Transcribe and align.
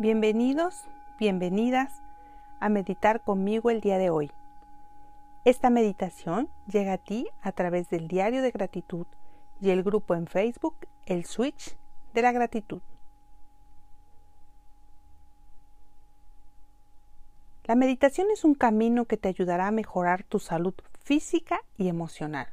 Bienvenidos, 0.00 0.86
bienvenidas 1.18 1.92
a 2.58 2.70
meditar 2.70 3.22
conmigo 3.22 3.68
el 3.68 3.82
día 3.82 3.98
de 3.98 4.08
hoy. 4.08 4.30
Esta 5.44 5.68
meditación 5.68 6.48
llega 6.66 6.94
a 6.94 6.96
ti 7.04 7.28
a 7.42 7.52
través 7.52 7.90
del 7.90 8.08
diario 8.08 8.40
de 8.40 8.50
gratitud 8.50 9.06
y 9.60 9.68
el 9.68 9.82
grupo 9.82 10.14
en 10.14 10.26
Facebook 10.26 10.74
El 11.04 11.26
Switch 11.26 11.76
de 12.14 12.22
la 12.22 12.32
Gratitud. 12.32 12.80
La 17.64 17.74
meditación 17.74 18.28
es 18.32 18.42
un 18.42 18.54
camino 18.54 19.04
que 19.04 19.18
te 19.18 19.28
ayudará 19.28 19.66
a 19.66 19.70
mejorar 19.70 20.22
tu 20.22 20.38
salud 20.38 20.72
física 21.04 21.60
y 21.76 21.88
emocional. 21.88 22.48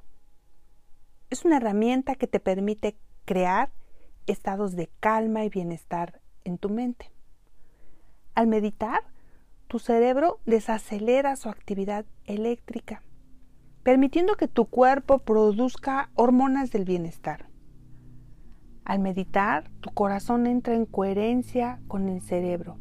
Es 1.30 1.46
una 1.46 1.56
herramienta 1.56 2.16
que 2.16 2.28
te 2.28 2.42
permite 2.42 2.98
crear 3.24 3.72
estados 4.26 4.76
de 4.76 4.90
calma 5.00 5.46
y 5.46 5.50
bienestar 5.50 6.20
en 6.44 6.58
tu 6.58 6.68
mente. 6.68 7.10
Al 8.38 8.46
meditar, 8.46 9.02
tu 9.68 9.80
cerebro 9.80 10.42
desacelera 10.46 11.36
su 11.38 11.50
actividad 11.50 12.06
eléctrica, 12.26 13.02
permitiendo 13.82 14.36
que 14.36 14.48
tu 14.48 14.66
cuerpo 14.66 15.18
produzca 15.18 16.12
hormonas 16.14 16.70
del 16.70 16.86
bienestar. 16.86 17.50
Al 18.86 19.00
meditar, 19.00 19.72
tu 19.80 19.90
corazón 19.90 20.46
entra 20.46 20.76
en 20.76 20.86
coherencia 20.86 21.82
con 21.88 22.10
el 22.10 22.22
cerebro, 22.22 22.78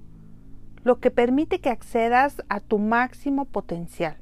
lo 0.85 1.01
que 1.01 1.11
permite 1.11 1.63
que 1.63 1.71
accedas 1.71 2.43
a 2.51 2.61
tu 2.61 2.79
máximo 2.79 3.47
potencial, 3.47 4.19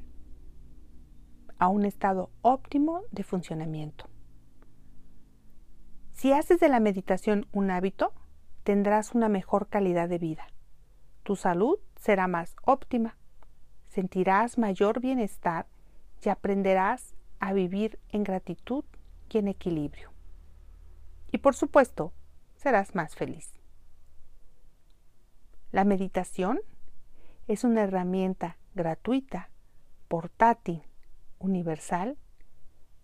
a 1.59 1.67
un 1.67 1.83
estado 1.83 2.31
óptimo 2.43 3.01
de 3.11 3.23
funcionamiento. 3.23 4.07
Si 6.13 6.31
haces 6.31 6.61
de 6.61 6.69
la 6.69 6.79
meditación 6.79 7.45
un 7.51 7.71
hábito, 7.71 8.13
tendrás 8.63 9.13
una 9.13 9.27
mejor 9.27 9.67
calidad 9.67 10.07
de 10.07 10.17
vida 10.17 10.47
tu 11.25 11.35
salud 11.35 11.79
será 11.99 12.27
más 12.27 12.55
óptima, 12.61 13.17
sentirás 13.89 14.59
mayor 14.59 15.01
bienestar 15.01 15.65
y 16.23 16.29
aprenderás 16.29 17.15
a 17.39 17.51
vivir 17.51 17.99
en 18.09 18.23
gratitud 18.23 18.85
y 19.31 19.39
en 19.39 19.47
equilibrio. 19.47 20.11
Y 21.31 21.39
por 21.39 21.55
supuesto, 21.55 22.13
serás 22.57 22.93
más 22.93 23.15
feliz. 23.15 23.51
La 25.71 25.83
meditación 25.83 26.59
es 27.47 27.63
una 27.63 27.81
herramienta 27.81 28.57
gratuita, 28.75 29.49
portátil, 30.07 30.83
universal 31.39 32.19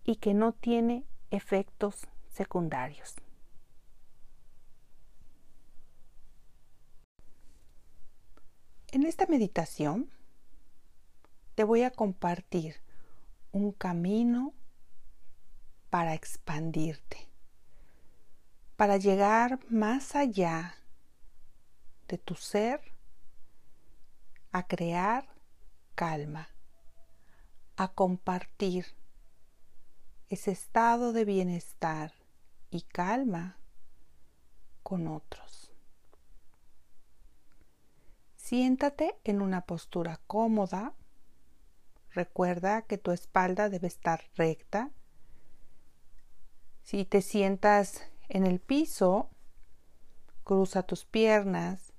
y 0.04 0.16
que 0.16 0.32
no 0.32 0.52
tiene 0.52 1.04
efectos 1.32 2.06
secundarios. 2.28 3.16
En 8.92 9.06
esta 9.06 9.24
meditación 9.24 10.10
te 11.54 11.64
voy 11.64 11.82
a 11.82 11.90
compartir 11.90 12.76
un 13.50 13.72
camino 13.72 14.52
para 15.88 16.12
expandirte, 16.12 17.26
para 18.76 18.98
llegar 18.98 19.60
más 19.70 20.14
allá 20.14 20.74
de 22.06 22.18
tu 22.18 22.34
ser, 22.34 22.82
a 24.50 24.66
crear 24.66 25.26
calma, 25.94 26.50
a 27.76 27.88
compartir 27.94 28.84
ese 30.28 30.50
estado 30.50 31.14
de 31.14 31.24
bienestar 31.24 32.12
y 32.70 32.82
calma 32.82 33.56
con 34.82 35.08
otros. 35.08 35.61
Siéntate 38.52 39.18
en 39.24 39.40
una 39.40 39.62
postura 39.62 40.20
cómoda. 40.26 40.92
Recuerda 42.10 42.82
que 42.82 42.98
tu 42.98 43.10
espalda 43.10 43.70
debe 43.70 43.86
estar 43.86 44.24
recta. 44.36 44.90
Si 46.82 47.06
te 47.06 47.22
sientas 47.22 48.02
en 48.28 48.44
el 48.44 48.60
piso, 48.60 49.30
cruza 50.44 50.82
tus 50.82 51.06
piernas 51.06 51.94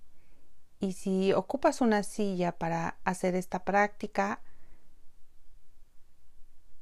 y 0.80 0.94
si 0.94 1.34
ocupas 1.34 1.82
una 1.82 2.04
silla 2.04 2.52
para 2.52 3.00
hacer 3.04 3.34
esta 3.34 3.64
práctica, 3.64 4.44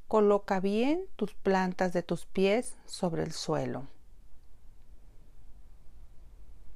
coloca 0.06 0.60
bien 0.60 1.06
tus 1.16 1.32
plantas 1.32 1.94
de 1.94 2.02
tus 2.02 2.26
pies 2.26 2.76
sobre 2.84 3.22
el 3.22 3.32
suelo. 3.32 3.88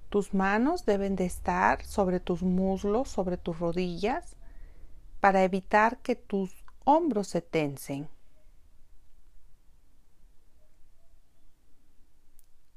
Tus 0.09 0.33
manos 0.35 0.85
deben 0.85 1.17
de 1.17 1.27
estar 1.27 1.85
sobre 1.85 2.21
tus 2.21 2.43
muslos, 2.43 3.09
sobre 3.09 3.37
tus 3.37 3.59
rodillas, 3.59 4.37
para 5.21 5.43
evitar 5.43 5.99
que 5.99 6.15
tus 6.15 6.65
hombros 6.85 7.29
se 7.29 7.43
tensen. 7.43 8.09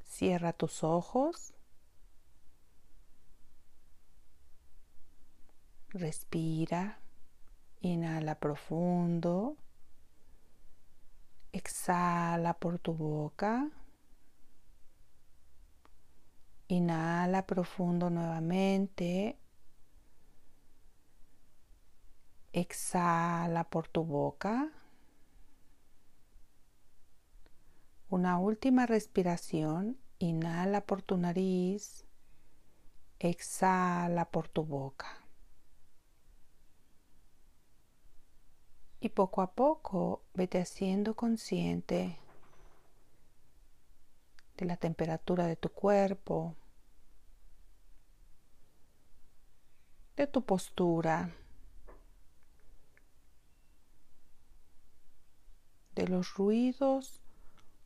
Cierra 0.03 0.53
tus 0.53 0.84
ojos. 0.84 1.53
Respira. 5.89 7.00
Inhala 7.81 8.35
profundo. 8.35 9.56
Exhala 11.53 12.53
por 12.53 12.79
tu 12.79 12.94
boca. 12.94 13.69
Inhala 16.69 17.47
profundo 17.47 18.12
nuevamente. 18.12 19.40
Exhala 22.53 23.63
por 23.63 23.88
tu 23.88 24.03
boca. 24.03 24.72
Una 28.07 28.38
última 28.38 28.85
respiración. 28.85 29.97
Inhala 30.19 30.81
por 30.85 31.02
tu 31.02 31.18
nariz. 31.18 32.06
Exhala 33.18 34.30
por 34.30 34.47
tu 34.47 34.63
boca. 34.63 35.07
Y 39.00 39.09
poco 39.09 39.41
a 39.41 39.56
poco 39.56 40.22
vete 40.36 40.59
haciendo 40.59 41.16
consciente 41.16 42.19
de 44.59 44.65
la 44.65 44.75
temperatura 44.75 45.47
de 45.47 45.55
tu 45.55 45.69
cuerpo, 45.69 46.57
de 50.17 50.27
tu 50.27 50.45
postura, 50.45 51.33
de 55.95 56.07
los 56.09 56.33
ruidos 56.33 57.21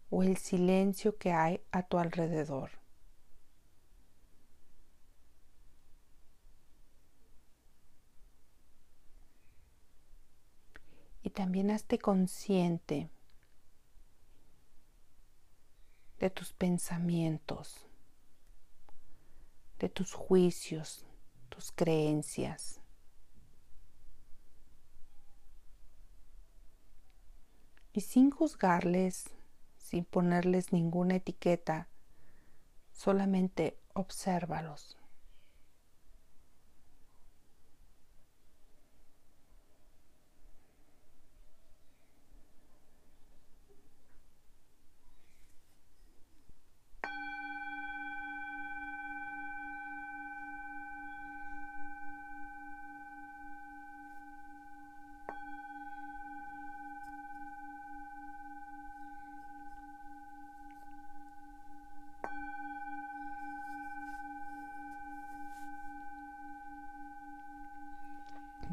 o 0.09 0.23
el 0.23 0.37
silencio 0.37 1.15
que 1.17 1.31
hay 1.31 1.61
a 1.71 1.83
tu 1.83 1.99
alrededor. 1.99 2.71
Y 11.21 11.29
también 11.29 11.69
hazte 11.69 11.99
consciente 11.99 13.12
de 16.23 16.29
tus 16.29 16.53
pensamientos, 16.53 17.85
de 19.77 19.89
tus 19.89 20.13
juicios, 20.13 21.05
tus 21.49 21.73
creencias. 21.73 22.79
Y 27.91 27.99
sin 27.99 28.31
juzgarles, 28.31 29.31
sin 29.75 30.05
ponerles 30.05 30.71
ninguna 30.71 31.15
etiqueta, 31.15 31.89
solamente 32.93 33.77
obsérvalos. 33.93 34.97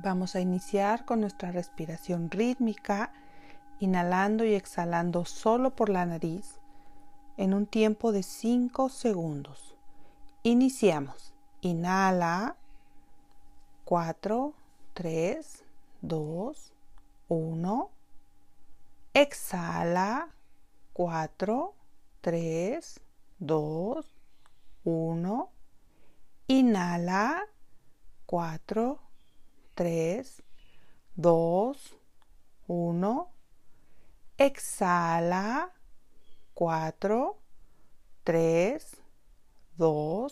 Vamos 0.03 0.35
a 0.35 0.41
iniciar 0.41 1.05
con 1.05 1.21
nuestra 1.21 1.53
respiración 1.53 2.31
rítmica, 2.31 3.13
inhalando 3.81 4.47
y 4.47 4.55
exhalando 4.55 5.27
solo 5.27 5.77
por 5.77 5.91
la 5.91 6.07
nariz 6.07 6.59
en 7.37 7.53
un 7.53 7.67
tiempo 7.67 8.11
de 8.11 8.23
5 8.23 8.89
segundos. 8.89 9.77
Iniciamos. 10.43 11.35
Inhala. 11.61 12.57
4, 13.85 14.55
3, 14.95 15.65
2, 16.01 16.73
1. 17.29 17.91
Exhala. 19.13 20.29
4, 20.95 21.75
3, 22.23 23.01
2, 23.39 24.07
1. 24.85 25.51
Inhala. 26.47 27.43
4, 28.25 29.10
3, 29.81 30.43
2, 31.17 31.75
1. 32.67 33.27
Exhala. 34.37 35.71
4, 36.55 37.39
3, 38.23 38.79
2, 39.79 40.29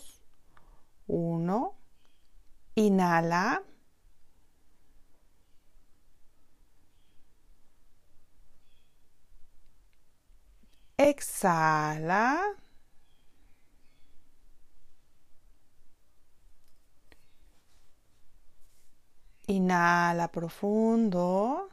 1. 1.07 1.71
Inhala. 2.75 3.63
Exhala. 10.95 12.68
Inhala 19.49 20.27
profundo. 20.27 21.69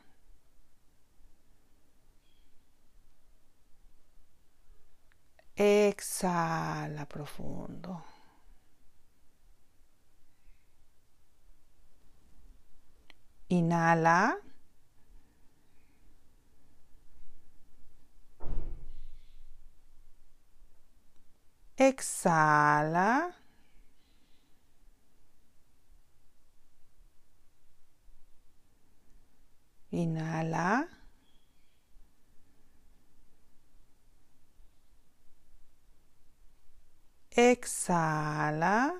Exhala 5.55 7.05
profundo. 7.07 8.03
Inhala. 13.49 14.41
Exhala. 21.77 23.35
Inhala. 29.97 30.89
Exhala. 37.31 38.95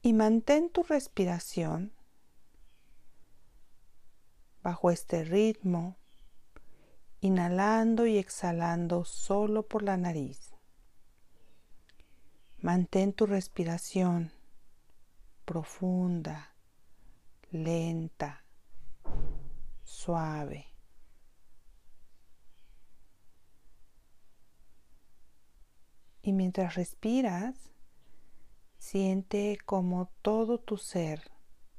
Y 0.00 0.14
mantén 0.14 0.70
tu 0.70 0.82
respiración 0.84 1.92
bajo 4.62 4.90
este 4.90 5.24
ritmo, 5.24 5.96
inhalando 7.20 8.06
y 8.06 8.16
exhalando 8.16 9.04
solo 9.04 9.68
por 9.68 9.82
la 9.82 9.98
nariz. 9.98 10.54
Mantén 12.62 13.12
tu 13.12 13.26
respiración 13.26 14.32
profunda, 15.44 16.53
lenta, 17.54 18.44
suave. 19.84 20.66
Y 26.22 26.32
mientras 26.32 26.74
respiras, 26.74 27.54
siente 28.78 29.58
como 29.64 30.10
todo 30.22 30.58
tu 30.58 30.76
ser 30.76 31.30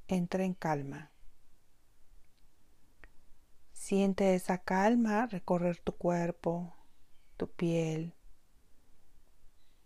entra 0.07 0.43
en 0.43 0.53
calma. 0.53 1.11
Siente 3.73 4.33
esa 4.35 4.59
calma 4.59 5.27
recorrer 5.27 5.79
tu 5.79 5.93
cuerpo, 5.97 6.73
tu 7.37 7.51
piel, 7.51 8.15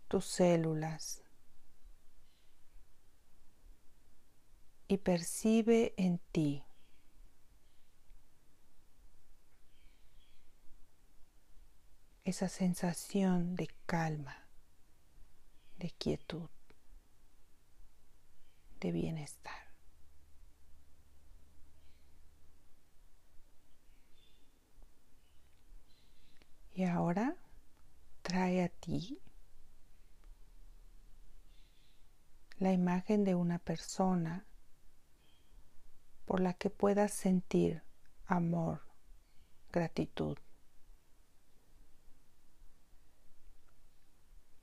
tus 0.08 0.26
células. 0.26 1.22
Y 4.90 4.98
percibe 4.98 5.94
en 5.98 6.18
ti 6.32 6.64
esa 12.24 12.48
sensación 12.48 13.54
de 13.54 13.68
calma 13.86 14.48
de 15.78 15.92
quietud, 15.92 16.50
de 18.80 18.90
bienestar. 18.90 19.54
Y 26.72 26.82
ahora 26.82 27.36
trae 28.22 28.64
a 28.64 28.68
ti 28.68 29.22
la 32.58 32.72
imagen 32.72 33.22
de 33.22 33.36
una 33.36 33.60
persona 33.60 34.48
por 36.30 36.38
la 36.38 36.54
que 36.54 36.70
puedas 36.70 37.12
sentir 37.12 37.82
amor, 38.24 38.82
gratitud. 39.72 40.38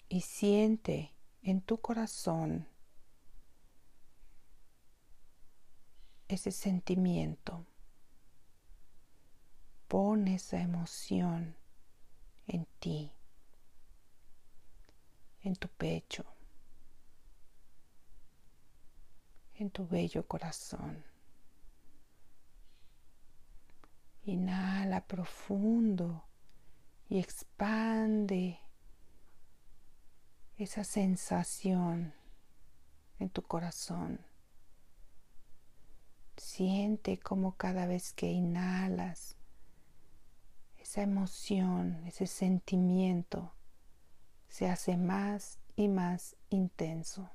y 0.07 0.21
siente 0.21 1.13
en 1.41 1.59
tu 1.59 1.81
corazón 1.81 2.69
ese 6.29 6.53
sentimiento. 6.53 7.65
Pon 9.89 10.29
esa 10.29 10.61
emoción 10.61 11.57
en 12.47 12.65
ti, 12.79 13.11
en 15.41 15.57
tu 15.57 15.67
pecho, 15.67 16.23
en 19.55 19.69
tu 19.69 19.85
bello 19.85 20.25
corazón. 20.25 21.16
Inhala 24.27 25.07
profundo 25.07 26.25
y 27.07 27.19
expande 27.19 28.59
esa 30.57 30.83
sensación 30.83 32.13
en 33.19 33.29
tu 33.29 33.41
corazón. 33.41 34.19
Siente 36.35 37.17
como 37.19 37.55
cada 37.55 37.85
vez 37.85 38.11
que 38.11 38.29
inhalas, 38.29 39.37
esa 40.77 41.03
emoción, 41.03 42.05
ese 42.05 42.27
sentimiento 42.27 43.53
se 44.49 44.67
hace 44.67 44.97
más 44.97 45.57
y 45.77 45.87
más 45.87 46.35
intenso. 46.49 47.31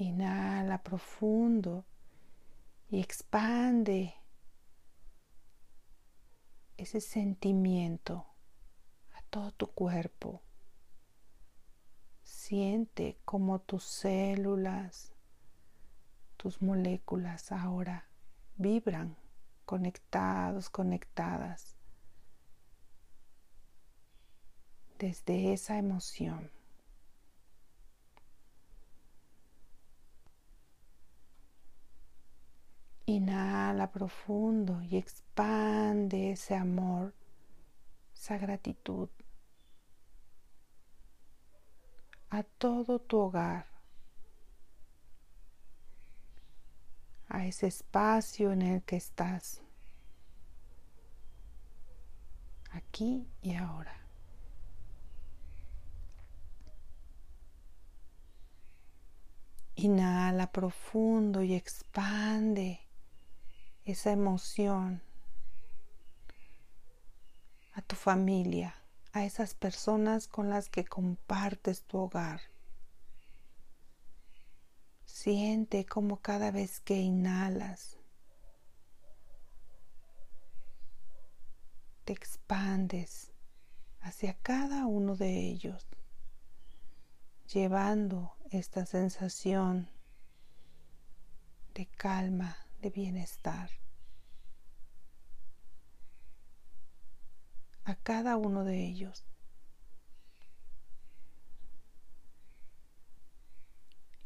Inhala 0.00 0.82
profundo 0.82 1.84
y 2.88 3.00
expande 3.00 4.14
ese 6.76 7.00
sentimiento 7.00 8.24
a 9.14 9.22
todo 9.22 9.50
tu 9.50 9.66
cuerpo. 9.66 10.40
Siente 12.22 13.18
como 13.24 13.58
tus 13.60 13.82
células, 13.82 15.12
tus 16.36 16.62
moléculas 16.62 17.50
ahora 17.50 18.08
vibran 18.56 19.16
conectados, 19.64 20.70
conectadas 20.70 21.76
desde 24.98 25.52
esa 25.52 25.76
emoción. 25.76 26.50
Inhala 33.08 33.90
profundo 33.90 34.82
y 34.82 34.98
expande 34.98 36.32
ese 36.32 36.54
amor, 36.54 37.14
esa 38.14 38.36
gratitud 38.36 39.08
a 42.28 42.42
todo 42.42 42.98
tu 42.98 43.18
hogar, 43.18 43.66
a 47.28 47.46
ese 47.46 47.68
espacio 47.68 48.52
en 48.52 48.60
el 48.60 48.82
que 48.82 48.96
estás, 48.96 49.62
aquí 52.72 53.26
y 53.40 53.54
ahora. 53.54 53.96
Inhala 59.76 60.52
profundo 60.52 61.42
y 61.42 61.54
expande 61.54 62.87
esa 63.90 64.12
emoción 64.12 65.00
a 67.72 67.80
tu 67.80 67.96
familia, 67.96 68.74
a 69.12 69.24
esas 69.24 69.54
personas 69.54 70.28
con 70.28 70.50
las 70.50 70.68
que 70.68 70.84
compartes 70.84 71.84
tu 71.84 71.96
hogar. 71.96 72.42
Siente 75.06 75.86
como 75.86 76.20
cada 76.20 76.50
vez 76.50 76.80
que 76.80 76.96
inhalas, 76.96 77.96
te 82.04 82.12
expandes 82.12 83.30
hacia 84.00 84.34
cada 84.34 84.84
uno 84.84 85.16
de 85.16 85.48
ellos, 85.48 85.86
llevando 87.50 88.36
esta 88.50 88.84
sensación 88.84 89.88
de 91.72 91.86
calma, 91.86 92.67
de 92.80 92.90
bienestar. 92.90 93.70
a 97.88 97.94
cada 97.94 98.36
uno 98.36 98.64
de 98.64 98.84
ellos. 98.84 99.24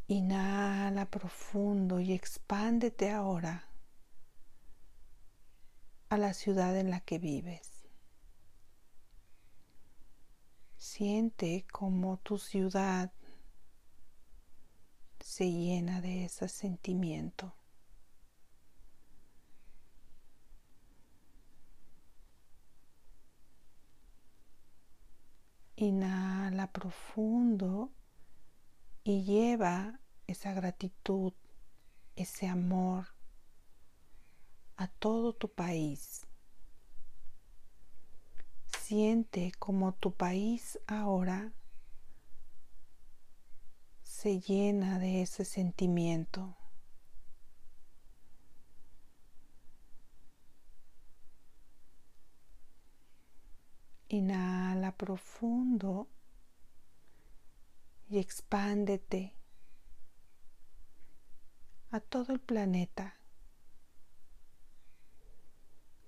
Inhala 0.08 1.08
profundo 1.08 2.00
y 2.00 2.12
expándete 2.12 3.12
ahora 3.12 3.68
a 6.08 6.18
la 6.18 6.34
ciudad 6.34 6.76
en 6.76 6.90
la 6.90 7.00
que 7.00 7.20
vives. 7.20 7.86
Siente 10.76 11.64
como 11.70 12.16
tu 12.16 12.38
ciudad 12.38 13.12
se 15.20 15.48
llena 15.48 16.00
de 16.00 16.24
ese 16.24 16.48
sentimiento. 16.48 17.54
Inhala 25.82 26.70
profundo 26.70 27.90
y 29.02 29.24
lleva 29.24 29.98
esa 30.28 30.52
gratitud, 30.52 31.32
ese 32.14 32.46
amor 32.46 33.08
a 34.76 34.86
todo 34.86 35.32
tu 35.32 35.48
país. 35.52 36.24
Siente 38.78 39.50
como 39.58 39.92
tu 39.92 40.14
país 40.14 40.78
ahora 40.86 41.52
se 44.04 44.38
llena 44.38 45.00
de 45.00 45.22
ese 45.22 45.44
sentimiento. 45.44 46.61
Inhala 54.12 54.94
profundo 54.94 56.06
y 58.10 58.18
expándete 58.18 59.34
a 61.90 61.98
todo 61.98 62.34
el 62.34 62.40
planeta. 62.40 63.16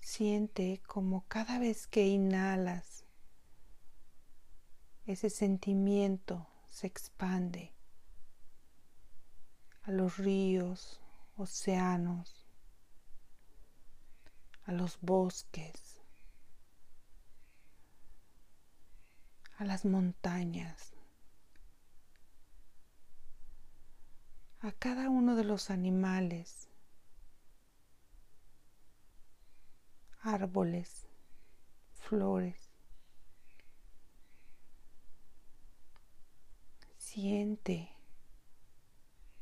Siente 0.01 0.83
como 0.85 1.25
cada 1.27 1.57
vez 1.57 1.87
que 1.87 2.05
inhalas, 2.05 3.05
ese 5.07 5.31
sentimiento 5.31 6.47
se 6.69 6.85
expande 6.85 7.73
a 9.81 9.89
los 9.89 10.17
ríos, 10.17 11.01
océanos, 11.37 12.45
a 14.65 14.73
los 14.73 14.99
bosques, 15.01 15.94
a 19.57 19.63
las 19.65 19.85
montañas, 19.85 20.93
a 24.59 24.71
cada 24.71 25.09
uno 25.09 25.35
de 25.35 25.43
los 25.43 25.69
animales, 25.69 26.69
árboles, 30.21 31.07
flores. 31.93 32.71
Siente 36.97 37.89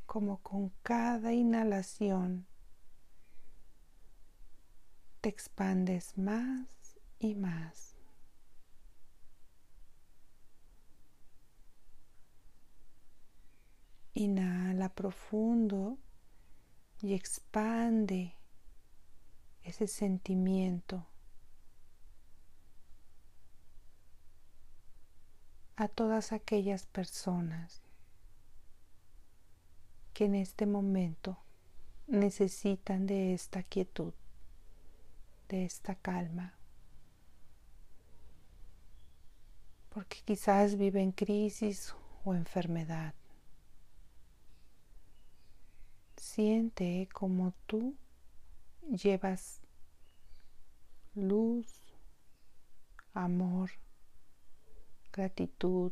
como 0.05 0.37
con 0.43 0.69
cada 0.83 1.33
inhalación 1.33 2.45
te 5.21 5.29
expandes 5.29 6.17
más 6.17 6.67
y 7.17 7.33
más. 7.33 7.92
Inhala 14.13 14.89
profundo 14.89 15.97
y 17.01 17.13
expande 17.13 18.35
ese 19.63 19.87
sentimiento 19.87 21.05
a 25.75 25.87
todas 25.87 26.31
aquellas 26.31 26.85
personas 26.85 27.81
que 30.13 30.25
en 30.25 30.35
este 30.35 30.65
momento 30.65 31.37
necesitan 32.07 33.07
de 33.07 33.33
esta 33.33 33.63
quietud, 33.63 34.13
de 35.49 35.65
esta 35.65 35.95
calma, 35.95 36.53
porque 39.89 40.21
quizás 40.23 40.77
viven 40.77 41.11
crisis 41.11 41.95
o 42.23 42.33
enfermedad. 42.35 43.13
Siente 46.23 47.09
como 47.13 47.53
tú 47.67 47.95
llevas 48.89 49.61
luz, 51.13 51.67
amor, 53.13 53.69
gratitud 55.11 55.91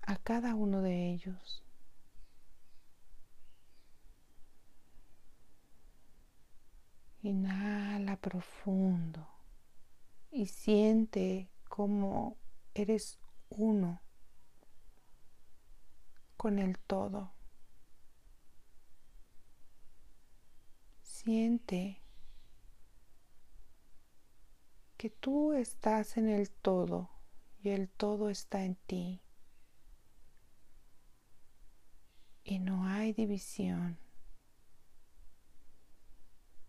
a 0.00 0.16
cada 0.16 0.54
uno 0.54 0.80
de 0.80 1.12
ellos. 1.12 1.62
Inhala 7.22 8.16
profundo 8.16 9.28
y 10.30 10.46
siente 10.46 11.50
como 11.68 12.38
eres 12.72 13.20
uno 13.50 14.00
con 16.38 16.58
el 16.58 16.78
todo. 16.78 17.33
Siente 21.24 22.02
que 24.98 25.08
tú 25.08 25.54
estás 25.54 26.18
en 26.18 26.28
el 26.28 26.50
todo 26.50 27.08
y 27.62 27.70
el 27.70 27.88
todo 27.88 28.28
está 28.28 28.62
en 28.62 28.74
ti. 28.74 29.22
Y 32.42 32.58
no 32.58 32.86
hay 32.86 33.14
división. 33.14 33.98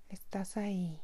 Estás 0.07 0.55
ahí, 0.55 1.01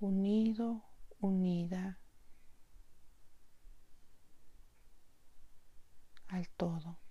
unido, 0.00 0.82
unida 1.20 2.00
al 6.26 6.48
todo. 6.48 7.01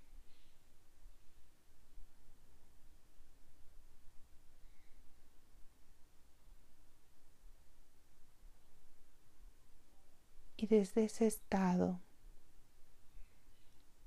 Y 10.62 10.68
desde 10.68 11.06
ese 11.06 11.26
estado 11.26 12.00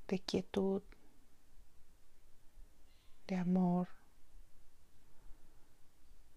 de 0.06 0.20
quietud, 0.20 0.84
de 3.26 3.34
amor, 3.34 3.88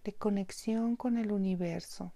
de 0.03 0.15
conexión 0.15 0.95
con 0.95 1.19
el 1.19 1.31
universo, 1.31 2.13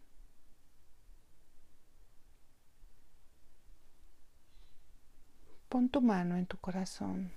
pon 5.70 5.88
tu 5.88 6.02
mano 6.02 6.38
en 6.38 6.48
tu 6.48 6.58
corazón 6.58 7.32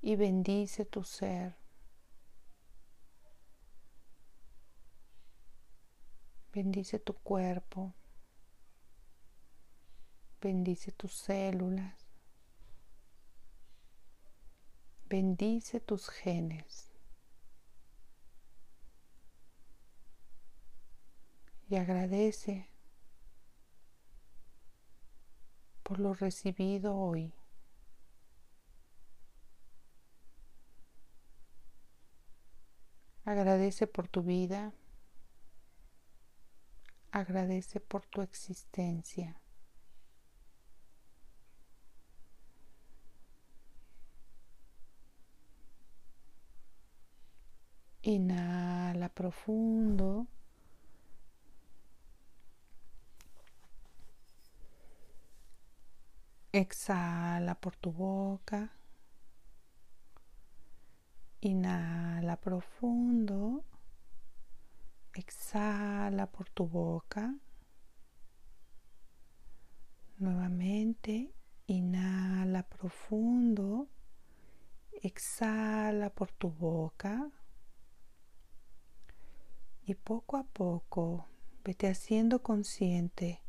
y 0.00 0.14
bendice 0.14 0.84
tu 0.84 1.02
ser 1.02 1.56
Bendice 6.58 6.98
tu 6.98 7.14
cuerpo. 7.14 7.94
Bendice 10.40 10.90
tus 10.90 11.12
células. 11.12 11.94
Bendice 15.08 15.78
tus 15.78 16.10
genes. 16.10 16.90
Y 21.70 21.76
agradece 21.76 22.68
por 25.84 26.00
lo 26.00 26.12
recibido 26.12 26.96
hoy. 26.96 27.32
Agradece 33.24 33.86
por 33.86 34.08
tu 34.08 34.24
vida. 34.24 34.72
Agradece 37.12 37.80
por 37.80 38.04
tu 38.06 38.22
existencia. 38.22 39.34
Inhala 48.02 49.08
profundo. 49.08 50.26
Exhala 56.52 57.54
por 57.54 57.76
tu 57.76 57.90
boca. 57.92 58.70
Inhala 61.42 62.36
profundo. 62.36 63.64
Exhala 65.18 66.30
por 66.30 66.48
tu 66.48 66.64
boca. 66.64 67.34
Nuevamente, 70.18 71.34
inhala 71.66 72.62
profundo. 72.62 73.88
Exhala 75.02 76.10
por 76.10 76.30
tu 76.30 76.50
boca. 76.50 77.32
Y 79.82 79.96
poco 79.96 80.36
a 80.36 80.44
poco 80.44 81.26
vete 81.64 81.88
haciendo 81.88 82.40
consciente 82.40 83.42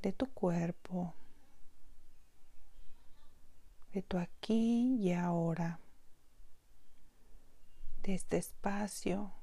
de 0.00 0.12
tu 0.12 0.32
cuerpo, 0.32 1.12
de 3.92 4.02
tu 4.02 4.16
aquí 4.16 4.94
y 5.00 5.12
ahora 5.12 5.80
de 8.04 8.14
este 8.14 8.36
espacio, 8.36 9.37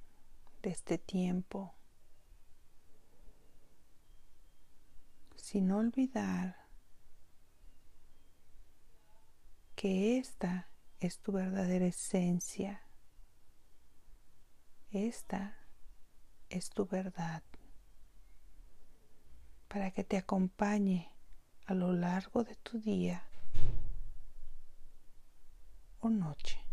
de 0.65 0.71
este 0.71 0.97
tiempo, 0.97 1.75
sin 5.35 5.71
olvidar 5.71 6.55
que 9.75 10.17
esta 10.17 10.67
es 10.99 11.19
tu 11.19 11.33
verdadera 11.33 11.85
esencia, 11.85 12.81
esta 14.89 15.55
es 16.49 16.71
tu 16.71 16.87
verdad, 16.87 17.43
para 19.67 19.91
que 19.91 20.03
te 20.03 20.17
acompañe 20.17 21.11
a 21.67 21.75
lo 21.75 21.93
largo 21.93 22.43
de 22.43 22.55
tu 22.55 22.79
día 22.79 23.23
o 25.99 26.09
noche. 26.09 26.64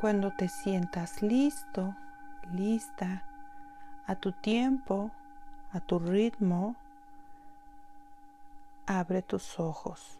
Cuando 0.00 0.30
te 0.30 0.48
sientas 0.48 1.22
listo, 1.22 1.94
lista, 2.52 3.24
a 4.06 4.14
tu 4.14 4.32
tiempo, 4.32 5.10
a 5.72 5.80
tu 5.80 5.98
ritmo, 5.98 6.76
abre 8.86 9.22
tus 9.22 9.58
ojos. 9.58 10.18